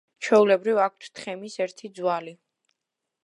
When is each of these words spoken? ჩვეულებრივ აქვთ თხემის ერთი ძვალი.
ჩვეულებრივ 0.27 0.79
აქვთ 0.85 1.09
თხემის 1.19 1.59
ერთი 1.65 1.91
ძვალი. 1.99 2.33